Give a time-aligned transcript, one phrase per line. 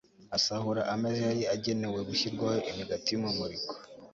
[0.37, 3.73] asahura ameza yari agenewe gushyirwaho imigati y'umumuriko